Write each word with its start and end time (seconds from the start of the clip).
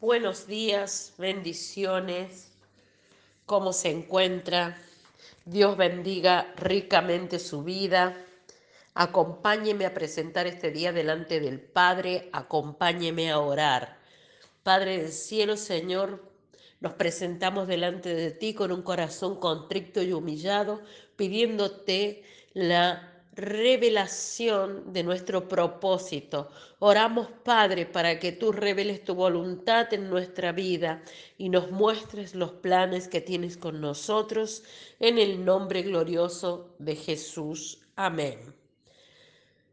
Buenos 0.00 0.46
días, 0.46 1.14
bendiciones. 1.18 2.50
¿Cómo 3.46 3.72
se 3.72 3.90
encuentra? 3.90 4.76
Dios 5.46 5.76
bendiga 5.76 6.52
ricamente 6.56 7.38
su 7.38 7.62
vida. 7.62 8.14
Acompáñeme 8.92 9.86
a 9.86 9.94
presentar 9.94 10.46
este 10.46 10.72
día 10.72 10.92
delante 10.92 11.40
del 11.40 11.60
Padre. 11.60 12.28
Acompáñeme 12.32 13.30
a 13.30 13.38
orar. 13.38 13.96
Padre 14.62 14.98
del 14.98 15.12
cielo, 15.12 15.56
Señor, 15.56 16.22
nos 16.80 16.94
presentamos 16.94 17.66
delante 17.66 18.14
de 18.14 18.30
ti 18.32 18.52
con 18.52 18.72
un 18.72 18.82
corazón 18.82 19.38
contrito 19.40 20.02
y 20.02 20.12
humillado, 20.12 20.82
pidiéndote 21.16 22.24
la 22.52 23.13
revelación 23.34 24.92
de 24.92 25.02
nuestro 25.02 25.48
propósito. 25.48 26.50
Oramos, 26.78 27.28
Padre, 27.44 27.84
para 27.84 28.18
que 28.20 28.30
tú 28.30 28.52
reveles 28.52 29.02
tu 29.04 29.14
voluntad 29.14 29.92
en 29.92 30.08
nuestra 30.08 30.52
vida 30.52 31.02
y 31.36 31.48
nos 31.48 31.70
muestres 31.70 32.34
los 32.34 32.52
planes 32.52 33.08
que 33.08 33.20
tienes 33.20 33.56
con 33.56 33.80
nosotros, 33.80 34.62
en 35.00 35.18
el 35.18 35.44
nombre 35.44 35.82
glorioso 35.82 36.76
de 36.78 36.94
Jesús. 36.94 37.80
Amén. 37.96 38.54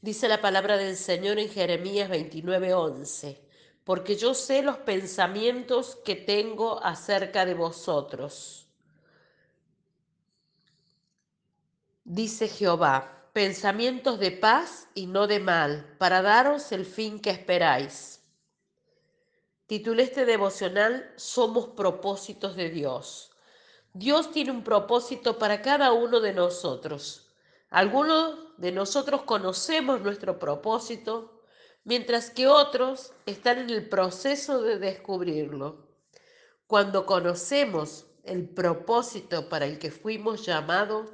Dice 0.00 0.28
la 0.28 0.40
palabra 0.40 0.78
del 0.78 0.96
Señor 0.96 1.38
en 1.38 1.50
Jeremías 1.50 2.08
29:11, 2.08 3.38
porque 3.84 4.16
yo 4.16 4.34
sé 4.34 4.62
los 4.62 4.78
pensamientos 4.78 5.96
que 6.04 6.16
tengo 6.16 6.82
acerca 6.82 7.44
de 7.44 7.54
vosotros. 7.54 8.66
Dice 12.04 12.48
Jehová, 12.48 13.21
pensamientos 13.32 14.18
de 14.18 14.30
paz 14.30 14.88
y 14.94 15.06
no 15.06 15.26
de 15.26 15.40
mal, 15.40 15.96
para 15.98 16.20
daros 16.20 16.70
el 16.72 16.84
fin 16.84 17.18
que 17.18 17.30
esperáis. 17.30 18.20
Titulé 19.66 20.02
este 20.02 20.26
devocional 20.26 21.10
Somos 21.16 21.68
propósitos 21.68 22.56
de 22.56 22.68
Dios. 22.68 23.30
Dios 23.94 24.30
tiene 24.32 24.50
un 24.50 24.62
propósito 24.64 25.38
para 25.38 25.62
cada 25.62 25.92
uno 25.92 26.20
de 26.20 26.34
nosotros. 26.34 27.30
Algunos 27.70 28.38
de 28.58 28.70
nosotros 28.70 29.22
conocemos 29.22 30.02
nuestro 30.02 30.38
propósito, 30.38 31.42
mientras 31.84 32.28
que 32.28 32.48
otros 32.48 33.12
están 33.24 33.58
en 33.58 33.70
el 33.70 33.88
proceso 33.88 34.60
de 34.60 34.78
descubrirlo. 34.78 35.88
Cuando 36.66 37.06
conocemos 37.06 38.04
el 38.24 38.46
propósito 38.48 39.48
para 39.48 39.64
el 39.64 39.78
que 39.78 39.90
fuimos 39.90 40.44
llamados, 40.44 41.08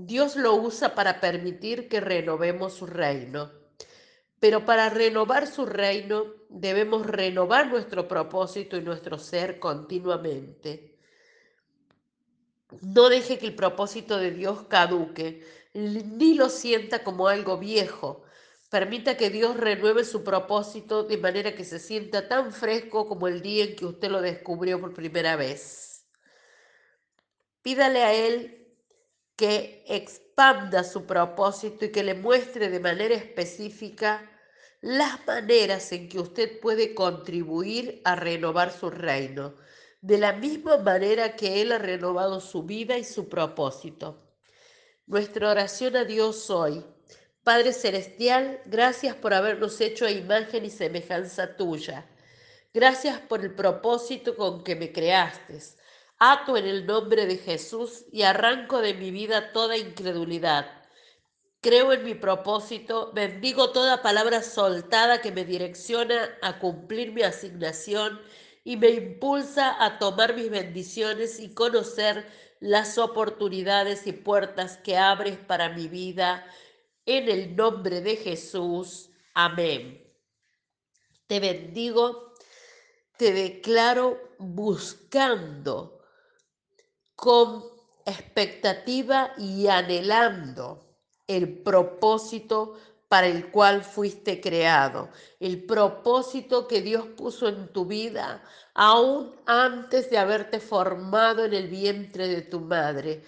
Dios 0.00 0.36
lo 0.36 0.54
usa 0.54 0.94
para 0.94 1.20
permitir 1.20 1.88
que 1.88 1.98
renovemos 1.98 2.72
su 2.74 2.86
reino. 2.86 3.50
Pero 4.38 4.64
para 4.64 4.90
renovar 4.90 5.48
su 5.48 5.66
reino 5.66 6.24
debemos 6.48 7.04
renovar 7.04 7.66
nuestro 7.66 8.06
propósito 8.06 8.76
y 8.76 8.82
nuestro 8.82 9.18
ser 9.18 9.58
continuamente. 9.58 10.96
No 12.80 13.08
deje 13.08 13.38
que 13.38 13.46
el 13.46 13.56
propósito 13.56 14.18
de 14.18 14.30
Dios 14.30 14.66
caduque, 14.68 15.44
ni 15.74 16.34
lo 16.34 16.48
sienta 16.48 17.02
como 17.02 17.26
algo 17.26 17.58
viejo. 17.58 18.22
Permita 18.70 19.16
que 19.16 19.30
Dios 19.30 19.56
renueve 19.56 20.04
su 20.04 20.22
propósito 20.22 21.02
de 21.02 21.16
manera 21.18 21.56
que 21.56 21.64
se 21.64 21.80
sienta 21.80 22.28
tan 22.28 22.52
fresco 22.52 23.08
como 23.08 23.26
el 23.26 23.42
día 23.42 23.64
en 23.64 23.74
que 23.74 23.86
usted 23.86 24.12
lo 24.12 24.20
descubrió 24.20 24.80
por 24.80 24.94
primera 24.94 25.34
vez. 25.34 26.06
Pídale 27.62 28.04
a 28.04 28.14
Él 28.14 28.57
que 29.38 29.84
expanda 29.86 30.82
su 30.82 31.06
propósito 31.06 31.84
y 31.84 31.92
que 31.92 32.02
le 32.02 32.14
muestre 32.14 32.68
de 32.70 32.80
manera 32.80 33.14
específica 33.14 34.28
las 34.80 35.24
maneras 35.28 35.92
en 35.92 36.08
que 36.08 36.18
usted 36.18 36.58
puede 36.58 36.92
contribuir 36.92 38.02
a 38.04 38.16
renovar 38.16 38.72
su 38.72 38.90
reino, 38.90 39.54
de 40.00 40.18
la 40.18 40.32
misma 40.32 40.78
manera 40.78 41.36
que 41.36 41.62
Él 41.62 41.70
ha 41.70 41.78
renovado 41.78 42.40
su 42.40 42.64
vida 42.64 42.98
y 42.98 43.04
su 43.04 43.28
propósito. 43.28 44.34
Nuestra 45.06 45.52
oración 45.52 45.94
a 45.94 46.04
Dios 46.04 46.50
hoy. 46.50 46.84
Padre 47.44 47.72
Celestial, 47.72 48.60
gracias 48.66 49.14
por 49.14 49.34
habernos 49.34 49.80
hecho 49.80 50.04
a 50.04 50.10
imagen 50.10 50.64
y 50.64 50.70
semejanza 50.70 51.56
tuya. 51.56 52.06
Gracias 52.74 53.20
por 53.20 53.44
el 53.44 53.54
propósito 53.54 54.36
con 54.36 54.64
que 54.64 54.74
me 54.74 54.92
creaste 54.92 55.60
Ato 56.20 56.56
en 56.56 56.66
el 56.66 56.84
nombre 56.84 57.26
de 57.26 57.38
Jesús 57.38 58.04
y 58.10 58.22
arranco 58.22 58.80
de 58.80 58.94
mi 58.94 59.12
vida 59.12 59.52
toda 59.52 59.76
incredulidad. 59.76 60.66
Creo 61.60 61.92
en 61.92 62.04
mi 62.04 62.14
propósito, 62.14 63.12
bendigo 63.12 63.70
toda 63.70 64.02
palabra 64.02 64.42
soltada 64.42 65.20
que 65.20 65.30
me 65.30 65.44
direcciona 65.44 66.28
a 66.42 66.58
cumplir 66.58 67.12
mi 67.12 67.22
asignación 67.22 68.20
y 68.64 68.76
me 68.76 68.90
impulsa 68.90 69.82
a 69.84 69.98
tomar 69.98 70.34
mis 70.34 70.50
bendiciones 70.50 71.38
y 71.38 71.54
conocer 71.54 72.26
las 72.58 72.98
oportunidades 72.98 74.06
y 74.08 74.12
puertas 74.12 74.76
que 74.76 74.96
abres 74.96 75.38
para 75.38 75.68
mi 75.68 75.86
vida. 75.86 76.46
En 77.06 77.28
el 77.28 77.54
nombre 77.54 78.00
de 78.00 78.16
Jesús. 78.16 79.10
Amén. 79.34 80.04
Te 81.28 81.38
bendigo, 81.38 82.34
te 83.16 83.32
declaro 83.32 84.20
buscando 84.38 85.97
con 87.18 87.64
expectativa 88.06 89.32
y 89.36 89.66
anhelando 89.66 90.86
el 91.26 91.64
propósito 91.64 92.76
para 93.08 93.26
el 93.26 93.50
cual 93.50 93.82
fuiste 93.82 94.40
creado, 94.40 95.08
el 95.40 95.64
propósito 95.64 96.68
que 96.68 96.80
Dios 96.80 97.06
puso 97.16 97.48
en 97.48 97.72
tu 97.72 97.86
vida 97.86 98.44
aún 98.72 99.34
antes 99.46 100.10
de 100.10 100.18
haberte 100.18 100.60
formado 100.60 101.44
en 101.44 101.54
el 101.54 101.66
vientre 101.66 102.28
de 102.28 102.42
tu 102.42 102.60
madre. 102.60 103.24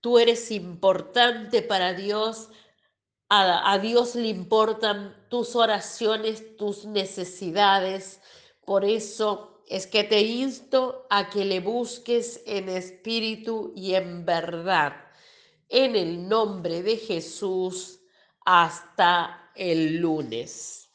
Tú 0.00 0.18
eres 0.18 0.50
importante 0.50 1.62
para 1.62 1.92
Dios, 1.92 2.48
a, 3.28 3.72
a 3.72 3.78
Dios 3.78 4.16
le 4.16 4.26
importan 4.26 5.28
tus 5.30 5.54
oraciones, 5.54 6.56
tus 6.56 6.86
necesidades, 6.86 8.20
por 8.64 8.84
eso 8.84 9.57
es 9.68 9.86
que 9.86 10.02
te 10.04 10.22
insto 10.22 11.06
a 11.10 11.28
que 11.28 11.44
le 11.44 11.60
busques 11.60 12.42
en 12.46 12.68
espíritu 12.68 13.72
y 13.76 13.94
en 13.94 14.24
verdad. 14.24 14.94
En 15.68 15.94
el 15.94 16.26
nombre 16.28 16.82
de 16.82 16.96
Jesús, 16.96 18.00
hasta 18.44 19.50
el 19.54 19.98
lunes. 19.98 20.87